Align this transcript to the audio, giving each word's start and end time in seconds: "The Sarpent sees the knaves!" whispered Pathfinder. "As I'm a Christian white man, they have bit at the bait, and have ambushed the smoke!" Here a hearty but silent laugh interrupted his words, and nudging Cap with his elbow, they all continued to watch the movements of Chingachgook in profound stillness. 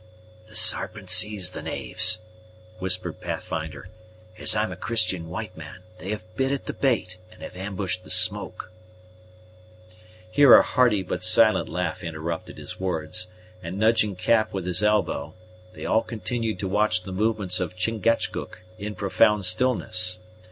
"The 0.47 0.55
Sarpent 0.55 1.11
sees 1.11 1.51
the 1.51 1.61
knaves!" 1.61 2.17
whispered 2.79 3.21
Pathfinder. 3.21 3.89
"As 4.35 4.55
I'm 4.55 4.71
a 4.71 4.75
Christian 4.75 5.29
white 5.29 5.55
man, 5.55 5.83
they 5.99 6.09
have 6.09 6.23
bit 6.35 6.51
at 6.51 6.65
the 6.65 6.73
bait, 6.73 7.19
and 7.31 7.43
have 7.43 7.55
ambushed 7.55 8.03
the 8.03 8.09
smoke!" 8.09 8.71
Here 10.31 10.55
a 10.55 10.63
hearty 10.63 11.03
but 11.03 11.21
silent 11.21 11.69
laugh 11.69 12.03
interrupted 12.03 12.57
his 12.57 12.79
words, 12.79 13.27
and 13.61 13.77
nudging 13.77 14.15
Cap 14.15 14.53
with 14.53 14.65
his 14.65 14.81
elbow, 14.81 15.35
they 15.73 15.85
all 15.85 16.01
continued 16.01 16.57
to 16.61 16.67
watch 16.67 17.03
the 17.03 17.11
movements 17.13 17.59
of 17.59 17.75
Chingachgook 17.75 18.63
in 18.79 18.95
profound 18.95 19.45
stillness. 19.45 20.21